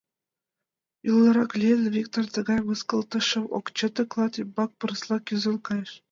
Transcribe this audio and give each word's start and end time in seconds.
Ӱлнырак 1.09 1.51
лийын, 1.61 1.81
Виктыр 1.93 2.25
тыгай 2.35 2.59
мыскылтышым 2.67 3.45
ок 3.57 3.65
чыте, 3.77 4.03
клат 4.11 4.33
ӱмбак 4.41 4.71
пырысла 4.79 5.17
кӱзен 5.27 5.57
кайыш. 5.67 5.91